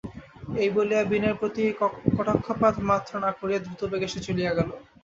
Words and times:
এই 0.61 0.69
বলিয়া 0.75 1.03
বিনয়ের 1.11 1.39
প্রতি 1.41 1.63
কটাক্ষপাত 2.15 2.75
মাত্র 2.89 3.11
না 3.25 3.31
করিয়া 3.39 3.59
দ্রুতবেগে 3.61 4.07
সে 4.07 4.19
চলিয়া 4.27 4.51
গেল। 4.57 4.69